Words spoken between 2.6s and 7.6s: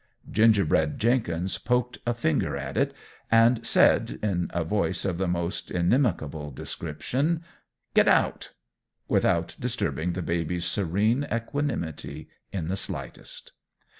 it, and said, in a voice of the most inimical description,